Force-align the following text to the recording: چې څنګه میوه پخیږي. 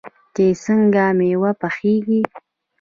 چې 0.35 0.45
څنګه 0.63 1.03
میوه 1.17 1.51
پخیږي. 1.61 2.21